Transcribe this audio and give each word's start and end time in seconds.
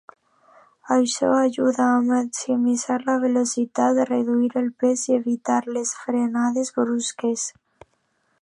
Això 0.93 1.27
ajuda 1.39 1.89
a 1.89 1.99
maximitzar 2.07 2.97
la 3.11 3.17
velocitat, 3.25 4.01
reduir 4.13 4.49
el 4.65 4.73
pes 4.85 5.07
i 5.11 5.15
evitar 5.21 5.61
les 5.77 5.93
frenades 6.03 6.75
brusques. 6.83 7.49